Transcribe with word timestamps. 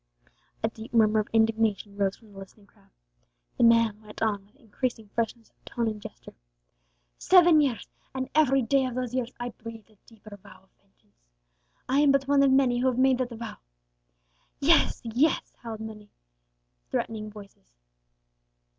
A 0.63 0.67
deep 0.67 0.95
murmur 0.95 1.19
of 1.19 1.27
indignation 1.31 1.95
rose 1.95 2.15
from 2.15 2.33
the 2.33 2.39
listening 2.39 2.65
crowd. 2.65 2.89
The 3.59 3.63
man 3.63 4.01
went 4.01 4.19
on 4.23 4.47
with 4.47 4.55
increasing 4.55 5.09
fierceness 5.09 5.51
of 5.51 5.63
tone 5.63 5.87
and 5.87 6.01
gesture. 6.01 6.33
"Seven 7.19 7.61
years! 7.61 7.87
and 8.15 8.27
every 8.33 8.63
day 8.63 8.85
of 8.87 8.95
those 8.95 9.13
years 9.13 9.31
I 9.39 9.49
breathed 9.49 9.91
a 9.91 9.97
deeper 10.07 10.35
vow 10.37 10.61
of 10.63 10.69
vengeance. 10.81 11.19
I 11.87 11.99
am 11.99 12.11
but 12.11 12.27
one 12.27 12.41
of 12.41 12.49
many 12.51 12.79
who 12.79 12.87
have 12.87 12.97
made 12.97 13.19
that 13.19 13.29
vow" 13.29 13.57
"Yes, 14.59 15.01
yes!" 15.03 15.53
howled 15.61 15.81
forth 15.81 15.87
many 15.87 16.09
threatening 16.89 17.29
voices. 17.29 17.75